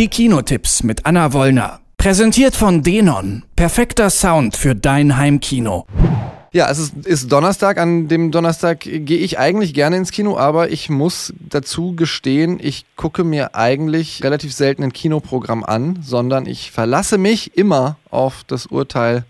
[0.00, 1.80] Die Kinotipps mit Anna Wollner.
[1.98, 3.42] Präsentiert von Denon.
[3.54, 5.84] Perfekter Sound für dein Heimkino.
[6.52, 7.76] Ja, es ist, ist, Donnerstag.
[7.76, 12.86] An dem Donnerstag gehe ich eigentlich gerne ins Kino, aber ich muss dazu gestehen, ich
[12.96, 18.64] gucke mir eigentlich relativ selten ein Kinoprogramm an, sondern ich verlasse mich immer auf das
[18.64, 19.26] Urteil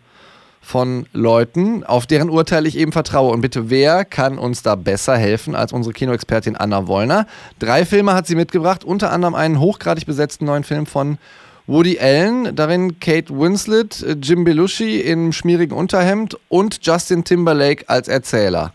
[0.71, 3.33] von Leuten, auf deren Urteil ich eben vertraue.
[3.33, 7.27] Und bitte, wer kann uns da besser helfen als unsere Kinoexpertin Anna Wollner?
[7.59, 11.19] Drei Filme hat sie mitgebracht, unter anderem einen hochgradig besetzten neuen Film von
[11.67, 18.73] Woody Allen, darin Kate Winslet, Jim Belushi im schmierigen Unterhemd und Justin Timberlake als Erzähler.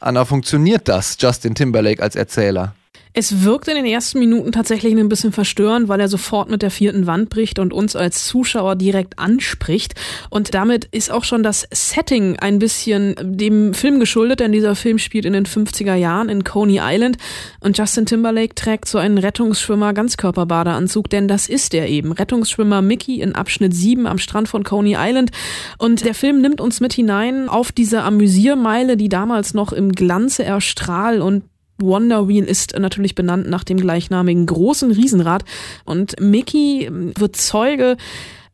[0.00, 2.74] Anna, funktioniert das, Justin Timberlake als Erzähler?
[3.20, 6.70] Es wirkt in den ersten Minuten tatsächlich ein bisschen verstörend, weil er sofort mit der
[6.70, 9.96] vierten Wand bricht und uns als Zuschauer direkt anspricht.
[10.30, 15.00] Und damit ist auch schon das Setting ein bisschen dem Film geschuldet, denn dieser Film
[15.00, 17.16] spielt in den 50er Jahren in Coney Island
[17.58, 22.12] und Justin Timberlake trägt so einen Rettungsschwimmer Ganzkörperbadeanzug, denn das ist er eben.
[22.12, 25.32] Rettungsschwimmer Mickey in Abschnitt 7 am Strand von Coney Island.
[25.78, 30.44] Und der Film nimmt uns mit hinein auf diese Amüsiermeile, die damals noch im Glanze
[30.44, 31.42] erstrahlt und
[31.80, 35.44] Wonder Wheel ist natürlich benannt nach dem gleichnamigen großen Riesenrad.
[35.84, 37.96] Und Mickey wird Zeuge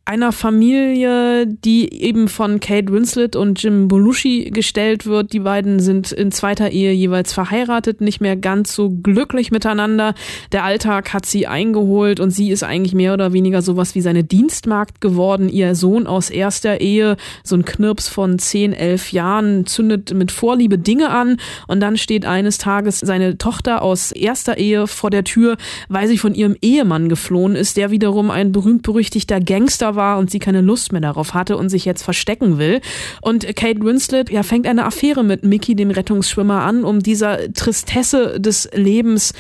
[0.07, 5.33] einer Familie, die eben von Kate Winslet und Jim Belushi gestellt wird.
[5.33, 10.15] Die beiden sind in zweiter Ehe jeweils verheiratet, nicht mehr ganz so glücklich miteinander.
[10.53, 14.25] Der Alltag hat sie eingeholt und sie ist eigentlich mehr oder weniger sowas wie seine
[14.25, 15.49] Dienstmagd geworden.
[15.49, 20.77] Ihr Sohn aus erster Ehe, so ein Knirps von 10, 11 Jahren, zündet mit Vorliebe
[20.77, 25.57] Dinge an und dann steht eines Tages seine Tochter aus erster Ehe vor der Tür,
[25.89, 30.39] weil sie von ihrem Ehemann geflohen ist, der wiederum ein berühmt-berüchtigter Gangster war und sie
[30.39, 32.81] keine Lust mehr darauf hatte und sich jetzt verstecken will.
[33.21, 38.41] Und Kate Winslet ja, fängt eine Affäre mit Mickey, dem Rettungsschwimmer, an, um dieser Tristesse
[38.41, 39.33] des Lebens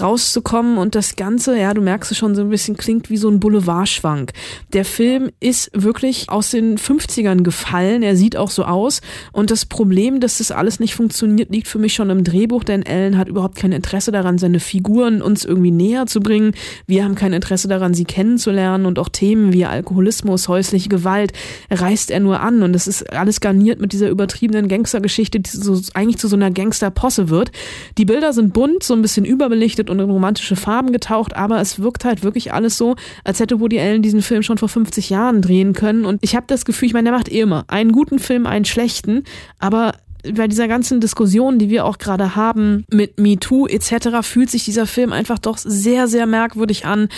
[0.00, 3.28] rauszukommen und das Ganze, ja, du merkst es schon so ein bisschen, klingt wie so
[3.28, 4.32] ein Boulevardschwank.
[4.72, 9.00] Der Film ist wirklich aus den 50ern gefallen, er sieht auch so aus
[9.32, 12.82] und das Problem, dass das alles nicht funktioniert, liegt für mich schon im Drehbuch, denn
[12.82, 16.52] Ellen hat überhaupt kein Interesse daran, seine Figuren uns irgendwie näher zu bringen.
[16.86, 21.32] Wir haben kein Interesse daran, sie kennenzulernen und auch Themen wie Alkoholismus, häusliche Gewalt
[21.70, 25.80] reißt er nur an und es ist alles garniert mit dieser übertriebenen Gangstergeschichte, die so,
[25.94, 27.52] eigentlich zu so einer Gangsterposse wird.
[27.98, 31.80] Die Bilder sind bunt, so ein bisschen überbelichtet und in romantische Farben getaucht, aber es
[31.80, 35.42] wirkt halt wirklich alles so, als hätte Woody Allen diesen Film schon vor 50 Jahren
[35.42, 36.04] drehen können.
[36.04, 38.64] Und ich habe das Gefühl, ich meine, der macht eh immer einen guten Film, einen
[38.64, 39.24] schlechten,
[39.58, 39.92] aber
[40.34, 44.86] bei dieser ganzen Diskussion, die wir auch gerade haben mit MeToo etc., fühlt sich dieser
[44.86, 47.08] Film einfach doch sehr, sehr merkwürdig an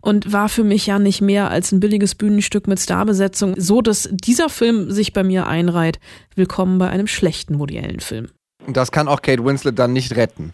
[0.00, 4.08] und war für mich ja nicht mehr als ein billiges Bühnenstück mit Starbesetzung, so dass
[4.12, 5.98] dieser Film sich bei mir einreiht.
[6.34, 8.26] Willkommen bei einem schlechten Woody Allen Film.
[8.26, 10.52] Und das kann auch Kate Winslet dann nicht retten.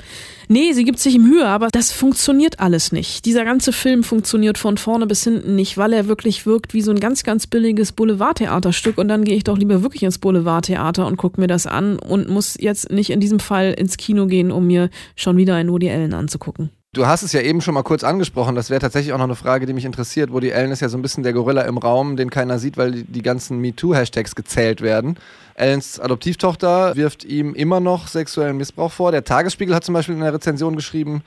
[0.49, 3.25] Nee, sie gibt sich Mühe, aber das funktioniert alles nicht.
[3.25, 6.91] Dieser ganze Film funktioniert von vorne bis hinten nicht, weil er wirklich wirkt wie so
[6.91, 11.17] ein ganz, ganz billiges Boulevardtheaterstück und dann gehe ich doch lieber wirklich ins Boulevardtheater und
[11.17, 14.67] gucke mir das an und muss jetzt nicht in diesem Fall ins Kino gehen, um
[14.67, 16.71] mir schon wieder einen Woody Allen anzugucken.
[16.95, 19.35] Du hast es ja eben schon mal kurz angesprochen, das wäre tatsächlich auch noch eine
[19.35, 20.31] Frage, die mich interessiert.
[20.31, 22.93] Woody Allen ist ja so ein bisschen der Gorilla im Raum, den keiner sieht, weil
[22.93, 25.17] die, die ganzen MeToo-Hashtags gezählt werden.
[25.55, 29.11] Allens Adoptivtochter wirft ihm immer noch sexuellen Missbrauch vor.
[29.11, 31.23] Der Tagesspiegel hat zum Beispiel in der Rezension geschrieben,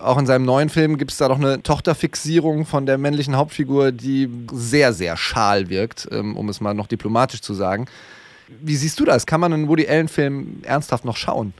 [0.00, 3.90] auch in seinem neuen Film gibt es da doch eine Tochterfixierung von der männlichen Hauptfigur,
[3.90, 7.86] die sehr, sehr schal wirkt, ähm, um es mal noch diplomatisch zu sagen.
[8.60, 9.26] Wie siehst du das?
[9.26, 11.54] Kann man einen Woody Allen-Film ernsthaft noch schauen?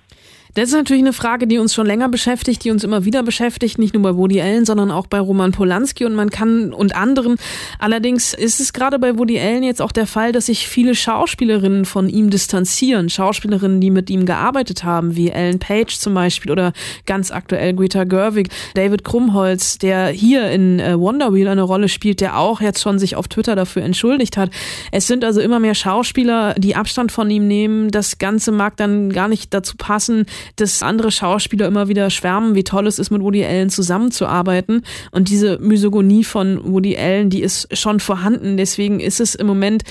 [0.54, 3.78] Das ist natürlich eine Frage, die uns schon länger beschäftigt, die uns immer wieder beschäftigt,
[3.78, 7.36] nicht nur bei Woody Allen, sondern auch bei Roman Polanski und man kann und anderen.
[7.78, 11.84] Allerdings ist es gerade bei Woody Allen jetzt auch der Fall, dass sich viele Schauspielerinnen
[11.84, 13.08] von ihm distanzieren.
[13.08, 16.72] Schauspielerinnen, die mit ihm gearbeitet haben, wie Ellen Page zum Beispiel oder
[17.06, 22.20] ganz aktuell Greta Gerwig, David Krumholz, der hier in äh, Wonder Wheel eine Rolle spielt,
[22.20, 24.50] der auch jetzt schon sich auf Twitter dafür entschuldigt hat.
[24.92, 27.90] Es sind also immer mehr Schauspieler, die Abstand von ihm nehmen.
[27.90, 30.26] Das Ganze mag dann gar nicht dazu passen,
[30.56, 34.82] dass andere Schauspieler immer wieder schwärmen, wie toll es ist, mit Woody Allen zusammenzuarbeiten.
[35.10, 38.56] Und diese Misogonie von Woody Allen, die ist schon vorhanden.
[38.56, 39.84] Deswegen ist es im Moment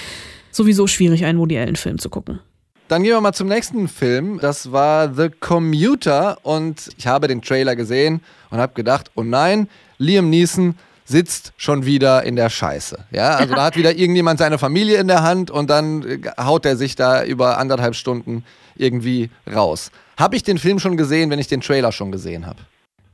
[0.52, 2.40] sowieso schwierig, einen Woody Allen-Film zu gucken.
[2.88, 4.40] Dann gehen wir mal zum nächsten Film.
[4.42, 9.68] Das war The Commuter und ich habe den Trailer gesehen und habe gedacht, oh nein,
[9.98, 12.98] Liam Neeson sitzt schon wieder in der Scheiße.
[13.12, 16.76] Ja, also da hat wieder irgendjemand seine Familie in der Hand und dann haut er
[16.76, 18.44] sich da über anderthalb Stunden
[18.76, 19.92] irgendwie raus.
[20.18, 22.60] Habe ich den Film schon gesehen, wenn ich den Trailer schon gesehen habe?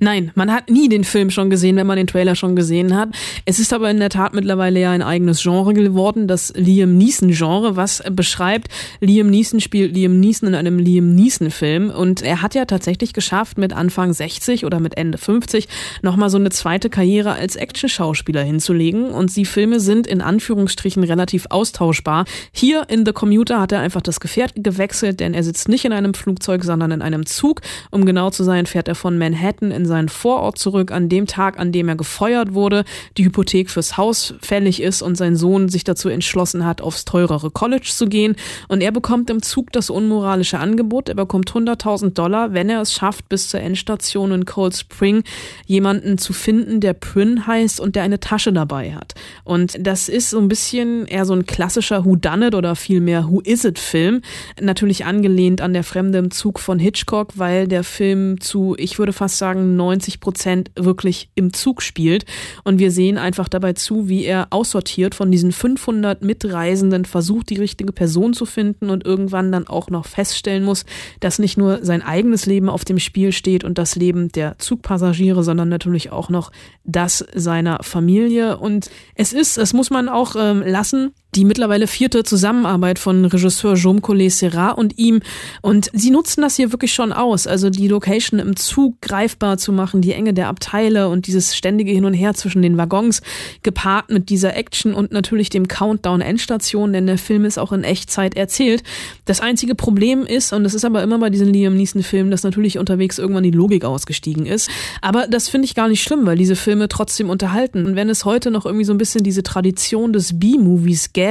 [0.04, 3.08] Nein, man hat nie den Film schon gesehen, wenn man den Trailer schon gesehen hat.
[3.46, 7.78] Es ist aber in der Tat mittlerweile ja ein eigenes Genre geworden, das Liam Neeson-Genre,
[7.78, 8.68] was beschreibt,
[9.00, 13.58] Liam Neeson spielt Liam Neeson in einem Liam Neeson-Film und er hat ja tatsächlich geschafft,
[13.58, 15.70] mit Anfang 60 oder mit Ende 50
[16.02, 21.46] nochmal so eine zweite Karriere als Action-Schauspieler hinzulegen und die Filme sind in Anführungsstrichen relativ
[21.50, 22.26] austauschbar.
[22.52, 25.94] Hier in The Commuter hat er einfach das Gefährt gewechselt, denn er sitzt nicht in
[25.94, 27.62] einem Flugzeug, sondern in einem Zug.
[27.90, 31.60] Um genau zu sein, fährt er von Manhattan in seinen Vorort zurück, an dem Tag,
[31.60, 32.84] an dem er gefeuert wurde,
[33.18, 37.52] die Hypothek fürs Haus fällig ist und sein Sohn sich dazu entschlossen hat, aufs teurere
[37.52, 38.36] College zu gehen.
[38.68, 41.10] Und er bekommt im Zug das unmoralische Angebot.
[41.10, 45.24] Er bekommt 100.000 Dollar, wenn er es schafft, bis zur Endstation in Cold Spring
[45.66, 49.14] jemanden zu finden, der Pryn heißt und der eine Tasche dabei hat.
[49.44, 53.30] Und das ist so ein bisschen eher so ein klassischer Who Done It oder vielmehr
[53.30, 54.22] Who Is It Film.
[54.60, 59.14] Natürlich angelehnt an der Fremde im Zug von Hitchcock, weil der Film zu, ich würde
[59.14, 62.26] fast sagen, 90 Prozent wirklich im Zug spielt.
[62.64, 67.58] Und wir sehen einfach dabei zu, wie er aussortiert von diesen 500 Mitreisenden, versucht, die
[67.58, 70.86] richtige Person zu finden und irgendwann dann auch noch feststellen muss,
[71.20, 75.44] dass nicht nur sein eigenes Leben auf dem Spiel steht und das Leben der Zugpassagiere,
[75.44, 76.52] sondern natürlich auch noch
[76.84, 78.58] das seiner Familie.
[78.58, 83.76] Und es ist, es muss man auch ähm, lassen, die mittlerweile vierte Zusammenarbeit von Regisseur
[83.76, 85.22] Jaume Collet Serrat und ihm.
[85.62, 87.48] Und sie nutzen das hier wirklich schon aus.
[87.48, 91.92] Also die Location im Zug greifbar zu machen, die Enge der Abteile und dieses ständige
[91.92, 93.22] Hin und Her zwischen den Waggons,
[93.64, 97.84] gepaart mit dieser Action und natürlich dem Countdown Endstation, denn der Film ist auch in
[97.84, 98.84] Echtzeit erzählt.
[99.26, 102.44] Das einzige Problem ist, und das ist aber immer bei diesen Liam Neeson Filmen, dass
[102.44, 104.70] natürlich unterwegs irgendwann die Logik ausgestiegen ist.
[105.02, 107.86] Aber das finde ich gar nicht schlimm, weil diese Filme trotzdem unterhalten.
[107.86, 111.23] Und wenn es heute noch irgendwie so ein bisschen diese Tradition des B-Movies gäbe,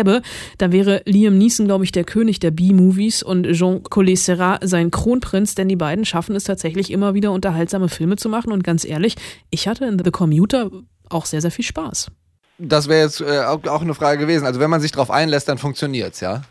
[0.59, 4.91] da wäre Liam Neeson, glaube ich, der König der B-Movies und Jean Collet Serra sein
[4.91, 8.53] Kronprinz, denn die beiden schaffen es tatsächlich immer wieder unterhaltsame Filme zu machen.
[8.53, 9.17] Und ganz ehrlich,
[9.51, 10.71] ich hatte in The Commuter
[11.09, 12.11] auch sehr, sehr viel Spaß.
[12.59, 14.47] Das wäre jetzt äh, auch eine Frage gewesen.
[14.47, 16.43] Also wenn man sich darauf einlässt, dann funktioniert's, ja?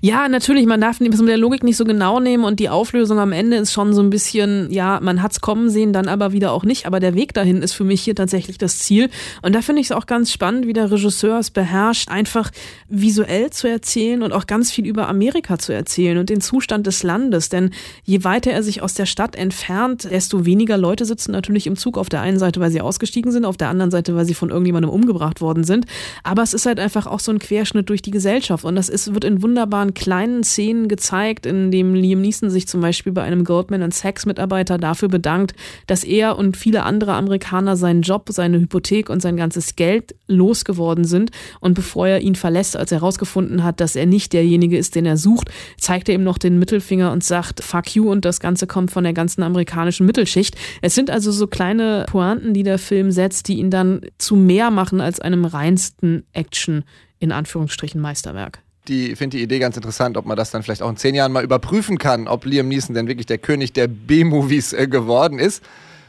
[0.00, 3.18] Ja, natürlich, man darf das mit der Logik nicht so genau nehmen und die Auflösung
[3.18, 6.52] am Ende ist schon so ein bisschen, ja, man hat's kommen sehen, dann aber wieder
[6.52, 6.86] auch nicht.
[6.86, 9.10] Aber der Weg dahin ist für mich hier tatsächlich das Ziel.
[9.42, 12.50] Und da finde ich es auch ganz spannend, wie der Regisseur es beherrscht, einfach
[12.88, 17.02] visuell zu erzählen und auch ganz viel über Amerika zu erzählen und den Zustand des
[17.02, 17.48] Landes.
[17.48, 17.70] Denn
[18.04, 21.98] je weiter er sich aus der Stadt entfernt, desto weniger Leute sitzen natürlich im Zug.
[21.98, 24.50] Auf der einen Seite, weil sie ausgestiegen sind, auf der anderen Seite, weil sie von
[24.50, 25.86] irgendjemandem umgebracht worden sind.
[26.22, 28.64] Aber es ist halt einfach auch so ein Querschnitt durch die Gesellschaft.
[28.64, 32.68] Und das ist, wird in Wunder wunderbaren kleinen Szenen gezeigt, in dem Liam Neeson sich
[32.68, 35.54] zum Beispiel bei einem Goldman Sachs Mitarbeiter dafür bedankt,
[35.86, 41.04] dass er und viele andere Amerikaner seinen Job, seine Hypothek und sein ganzes Geld losgeworden
[41.04, 41.30] sind.
[41.60, 45.06] Und bevor er ihn verlässt, als er herausgefunden hat, dass er nicht derjenige ist, den
[45.06, 48.66] er sucht, zeigt er ihm noch den Mittelfinger und sagt, fuck you, und das Ganze
[48.66, 50.56] kommt von der ganzen amerikanischen Mittelschicht.
[50.82, 54.70] Es sind also so kleine Pointen, die der Film setzt, die ihn dann zu mehr
[54.70, 56.84] machen als einem reinsten Action
[57.18, 60.90] in Anführungsstrichen Meisterwerk die finde die Idee ganz interessant, ob man das dann vielleicht auch
[60.90, 64.72] in zehn Jahren mal überprüfen kann, ob Liam Neeson denn wirklich der König der B-Movies
[64.72, 65.62] äh, geworden ist.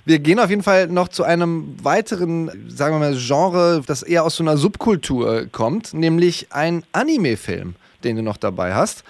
[0.03, 4.23] Wir gehen auf jeden Fall noch zu einem weiteren, sagen wir mal, Genre, das eher
[4.23, 9.03] aus so einer Subkultur kommt, nämlich ein Anime-Film, den du noch dabei hast.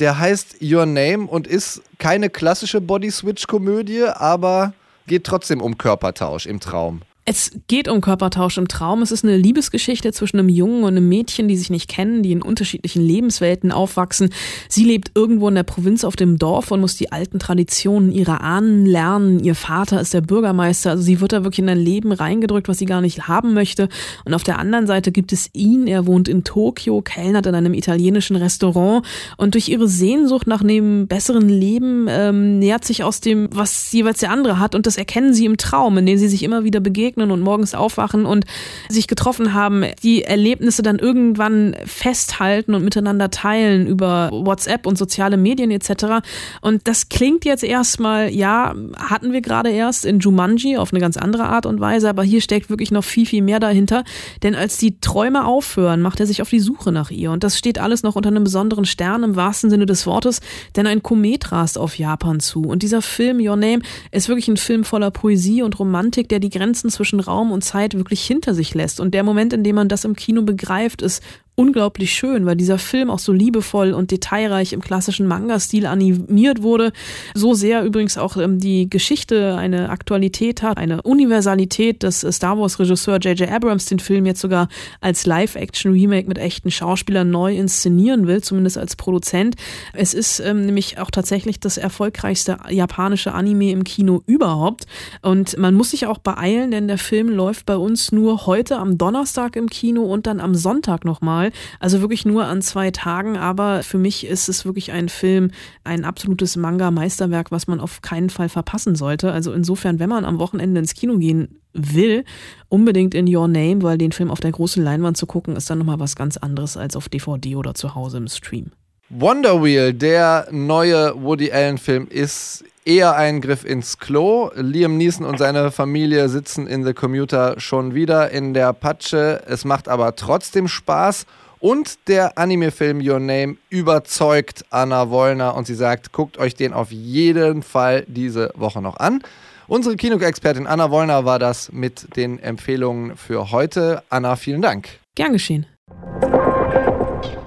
[0.00, 4.74] Der heißt Your Name und ist keine klassische Body-Switch-Komödie, aber
[5.06, 7.00] geht trotzdem um Körpertausch im Traum.
[7.26, 9.00] Es geht um Körpertausch im Traum.
[9.00, 12.32] Es ist eine Liebesgeschichte zwischen einem Jungen und einem Mädchen, die sich nicht kennen, die
[12.32, 14.28] in unterschiedlichen Lebenswelten aufwachsen.
[14.68, 18.42] Sie lebt irgendwo in der Provinz auf dem Dorf und muss die alten Traditionen ihrer
[18.42, 19.40] Ahnen lernen.
[19.42, 20.90] Ihr Vater ist der Bürgermeister.
[20.90, 23.88] Also sie wird da wirklich in ein Leben reingedrückt, was sie gar nicht haben möchte.
[24.26, 25.86] Und auf der anderen Seite gibt es ihn.
[25.86, 29.06] Er wohnt in Tokio, kellnert in einem italienischen Restaurant
[29.38, 34.18] und durch ihre Sehnsucht nach einem besseren Leben ähm, nähert sich aus dem, was jeweils
[34.18, 34.74] der andere hat.
[34.74, 37.40] Und das erkennen sie im Traum, in dem sie sich immer wieder begegnen begegnen und
[37.40, 38.44] morgens aufwachen und
[38.88, 45.36] sich getroffen haben, die Erlebnisse dann irgendwann festhalten und miteinander teilen über WhatsApp und soziale
[45.36, 46.24] Medien etc.
[46.60, 51.16] Und das klingt jetzt erstmal, ja, hatten wir gerade erst in Jumanji auf eine ganz
[51.16, 54.04] andere Art und Weise, aber hier steckt wirklich noch viel, viel mehr dahinter.
[54.42, 57.30] Denn als die Träume aufhören, macht er sich auf die Suche nach ihr.
[57.30, 60.40] Und das steht alles noch unter einem besonderen Stern im wahrsten Sinne des Wortes,
[60.76, 62.62] denn ein Komet rast auf Japan zu.
[62.62, 63.80] Und dieser Film, Your Name,
[64.10, 67.62] ist wirklich ein Film voller Poesie und Romantik, der die Grenzen zwischen zwischen Raum und
[67.62, 68.98] Zeit wirklich hinter sich lässt.
[68.98, 71.22] Und der Moment, in dem man das im Kino begreift, ist
[71.56, 76.92] unglaublich schön, weil dieser Film auch so liebevoll und detailreich im klassischen Manga-Stil animiert wurde.
[77.34, 83.18] So sehr übrigens auch ähm, die Geschichte eine Aktualität hat, eine Universalität, dass Star Wars-Regisseur
[83.18, 83.50] J.J.
[83.50, 84.68] Abrams den Film jetzt sogar
[85.00, 89.54] als Live-Action-Remake mit echten Schauspielern neu inszenieren will, zumindest als Produzent.
[89.92, 94.86] Es ist ähm, nämlich auch tatsächlich das erfolgreichste japanische Anime im Kino überhaupt.
[95.22, 98.98] Und man muss sich auch beeilen, denn der Film läuft bei uns nur heute am
[98.98, 101.52] Donnerstag im Kino und dann am Sonntag nochmal mal.
[101.80, 105.50] Also wirklich nur an zwei Tagen, aber für mich ist es wirklich ein Film,
[105.84, 109.32] ein absolutes Manga-Meisterwerk, was man auf keinen Fall verpassen sollte.
[109.32, 112.24] Also insofern, wenn man am Wochenende ins Kino gehen will,
[112.68, 115.78] unbedingt in Your Name, weil den Film auf der großen Leinwand zu gucken, ist dann
[115.78, 118.70] nochmal was ganz anderes als auf DVD oder zu Hause im Stream.
[119.10, 124.50] Wonder Wheel, der neue Woody Allen-Film, ist eher ein Griff ins Klo.
[124.54, 129.42] Liam Neeson und seine Familie sitzen in The Commuter schon wieder in der Patsche.
[129.46, 131.26] Es macht aber trotzdem Spaß.
[131.60, 136.90] Und der Anime-Film Your Name überzeugt Anna Wollner und sie sagt, guckt euch den auf
[136.90, 139.22] jeden Fall diese Woche noch an.
[139.66, 144.02] Unsere Kino-Expertin Anna Wollner war das mit den Empfehlungen für heute.
[144.10, 144.88] Anna, vielen Dank.
[145.14, 145.66] Gern geschehen.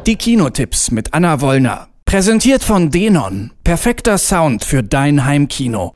[0.08, 1.90] Die Kinotipps mit Anna Wollner.
[2.06, 3.52] Präsentiert von Denon.
[3.66, 5.94] Perfekter Sound für dein Heimkino.